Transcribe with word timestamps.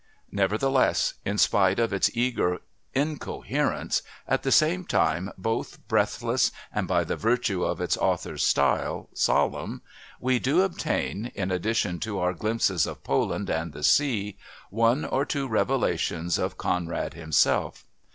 Nevertheless, 0.31 1.13
in 1.25 1.37
spite 1.37 1.77
of 1.77 1.93
its 1.93 2.09
eager 2.17 2.61
incoherence, 2.95 4.01
at 4.27 4.41
the 4.41 4.51
same 4.51 4.83
time 4.83 5.31
both 5.37 5.87
breathless, 5.87 6.51
and, 6.73 6.87
by 6.87 7.03
the 7.03 7.15
virtue 7.15 7.63
of 7.63 7.79
its 7.79 7.95
author's 7.97 8.43
style, 8.43 9.09
solemn, 9.13 9.83
we 10.19 10.39
do 10.39 10.61
obtain, 10.63 11.31
in 11.35 11.51
addition 11.51 11.99
to 11.99 12.17
our 12.17 12.33
glimpses 12.33 12.87
of 12.87 13.03
Poland 13.03 13.47
and 13.51 13.73
the 13.73 13.83
sea, 13.83 14.39
one 14.71 15.05
or 15.05 15.23
two 15.23 15.47
revelations 15.47 16.39
of 16.39 16.57
Conrad 16.57 17.13
himself. 17.13 17.85